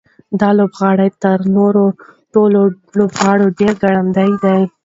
[0.39, 1.85] دا لوبغاړی تر نورو
[2.33, 2.61] ټولو
[2.97, 4.61] لوبغاړو ډېر ګړندی دی.